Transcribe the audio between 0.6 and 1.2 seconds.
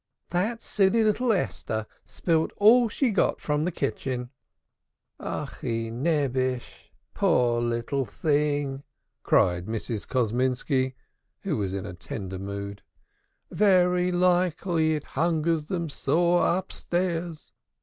silly